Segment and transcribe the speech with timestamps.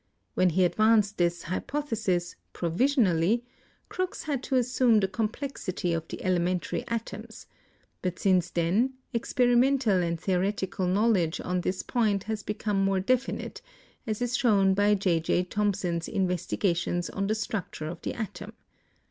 [0.33, 3.43] When he ad vanced this hypothesis, "provisionally,"
[3.87, 7.45] Crookes had to assume the complexity of the elementary atoms,
[8.01, 13.61] but since then experimental and theoretical knowledge on this point has become more definite,
[14.07, 15.19] as is shown by J.
[15.19, 15.43] J.
[15.43, 18.53] Thom son's investigations on the structure of the atom.